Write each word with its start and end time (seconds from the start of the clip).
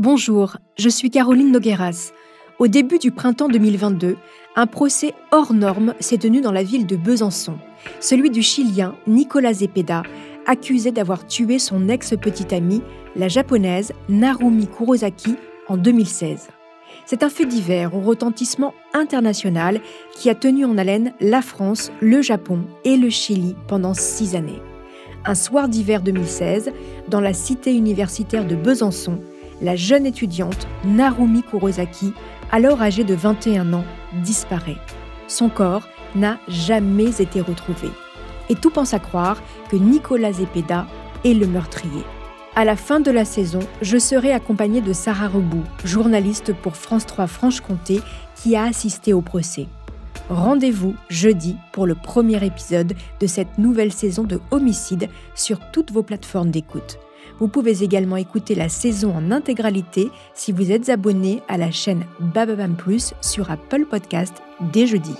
Bonjour, 0.00 0.56
je 0.78 0.88
suis 0.88 1.10
Caroline 1.10 1.52
Nogueras. 1.52 2.12
Au 2.58 2.68
début 2.68 2.98
du 2.98 3.10
printemps 3.10 3.48
2022, 3.48 4.16
un 4.56 4.66
procès 4.66 5.12
hors 5.30 5.52
norme 5.52 5.92
s'est 6.00 6.16
tenu 6.16 6.40
dans 6.40 6.52
la 6.52 6.62
ville 6.62 6.86
de 6.86 6.96
Besançon, 6.96 7.58
celui 8.00 8.30
du 8.30 8.40
Chilien 8.40 8.94
Nicolas 9.06 9.52
Zepeda, 9.52 10.04
accusé 10.46 10.90
d'avoir 10.90 11.26
tué 11.26 11.58
son 11.58 11.90
ex-petite 11.90 12.54
amie, 12.54 12.80
la 13.14 13.28
japonaise 13.28 13.92
Narumi 14.08 14.68
Kurosaki, 14.68 15.36
en 15.68 15.76
2016. 15.76 16.48
C'est 17.04 17.22
un 17.22 17.28
fait 17.28 17.44
divers 17.44 17.94
au 17.94 18.00
retentissement 18.00 18.72
international 18.94 19.82
qui 20.16 20.30
a 20.30 20.34
tenu 20.34 20.64
en 20.64 20.78
haleine 20.78 21.12
la 21.20 21.42
France, 21.42 21.92
le 22.00 22.22
Japon 22.22 22.64
et 22.84 22.96
le 22.96 23.10
Chili 23.10 23.54
pendant 23.68 23.92
six 23.92 24.34
années. 24.34 24.62
Un 25.26 25.34
soir 25.34 25.68
d'hiver 25.68 26.00
2016, 26.00 26.72
dans 27.08 27.20
la 27.20 27.34
cité 27.34 27.74
universitaire 27.74 28.46
de 28.46 28.56
Besançon, 28.56 29.20
la 29.60 29.76
jeune 29.76 30.06
étudiante 30.06 30.66
Narumi 30.84 31.42
Kurosaki, 31.42 32.12
alors 32.50 32.82
âgée 32.82 33.04
de 33.04 33.14
21 33.14 33.72
ans, 33.72 33.84
disparaît. 34.22 34.78
Son 35.28 35.48
corps 35.48 35.86
n'a 36.14 36.38
jamais 36.48 37.20
été 37.20 37.40
retrouvé. 37.40 37.88
Et 38.48 38.56
tout 38.56 38.70
pense 38.70 38.94
à 38.94 38.98
croire 38.98 39.40
que 39.70 39.76
Nicolas 39.76 40.32
Zepeda 40.32 40.86
est 41.24 41.34
le 41.34 41.46
meurtrier. 41.46 42.04
À 42.56 42.64
la 42.64 42.74
fin 42.74 42.98
de 42.98 43.12
la 43.12 43.24
saison, 43.24 43.60
je 43.80 43.96
serai 43.96 44.32
accompagnée 44.32 44.80
de 44.80 44.92
Sarah 44.92 45.28
Rebout, 45.28 45.62
journaliste 45.84 46.52
pour 46.52 46.76
France 46.76 47.06
3 47.06 47.28
Franche-Comté, 47.28 48.00
qui 48.34 48.56
a 48.56 48.64
assisté 48.64 49.12
au 49.12 49.20
procès. 49.20 49.66
Rendez-vous 50.28 50.94
jeudi 51.08 51.56
pour 51.72 51.86
le 51.86 51.94
premier 51.94 52.44
épisode 52.44 52.94
de 53.20 53.26
cette 53.26 53.58
nouvelle 53.58 53.92
saison 53.92 54.24
de 54.24 54.40
Homicide 54.50 55.08
sur 55.34 55.60
toutes 55.70 55.92
vos 55.92 56.02
plateformes 56.02 56.50
d'écoute. 56.50 56.98
Vous 57.38 57.48
pouvez 57.48 57.82
également 57.82 58.16
écouter 58.16 58.54
la 58.54 58.68
saison 58.68 59.14
en 59.16 59.30
intégralité 59.30 60.10
si 60.34 60.52
vous 60.52 60.72
êtes 60.72 60.88
abonné 60.88 61.42
à 61.48 61.56
la 61.56 61.70
chaîne 61.70 62.04
Bababam 62.20 62.74
Plus 62.74 63.14
sur 63.20 63.50
Apple 63.50 63.86
Podcast 63.86 64.42
dès 64.72 64.86
jeudi. 64.86 65.14